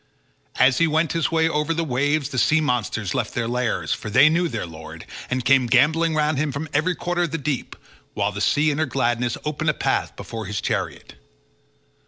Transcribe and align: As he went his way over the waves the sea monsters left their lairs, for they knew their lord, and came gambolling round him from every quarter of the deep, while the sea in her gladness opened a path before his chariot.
As 0.55 0.79
he 0.79 0.87
went 0.87 1.11
his 1.11 1.29
way 1.31 1.47
over 1.47 1.75
the 1.75 1.83
waves 1.83 2.29
the 2.29 2.39
sea 2.39 2.59
monsters 2.59 3.13
left 3.13 3.35
their 3.35 3.47
lairs, 3.47 3.93
for 3.93 4.09
they 4.09 4.29
knew 4.29 4.47
their 4.47 4.65
lord, 4.65 5.05
and 5.29 5.45
came 5.45 5.67
gambolling 5.67 6.15
round 6.15 6.39
him 6.39 6.51
from 6.51 6.67
every 6.73 6.95
quarter 6.95 7.21
of 7.21 7.29
the 7.31 7.37
deep, 7.37 7.75
while 8.15 8.31
the 8.31 8.41
sea 8.41 8.71
in 8.71 8.79
her 8.79 8.87
gladness 8.87 9.37
opened 9.45 9.69
a 9.69 9.75
path 9.75 10.15
before 10.15 10.47
his 10.47 10.59
chariot. 10.59 11.13